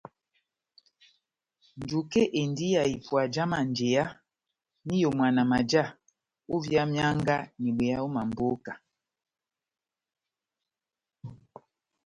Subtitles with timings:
[1.81, 4.05] Njuke endi ya ipuwa já manjeya
[4.85, 5.83] m'iyomwana maja
[6.55, 8.73] ovia mianga n'ibweya ó mamboka.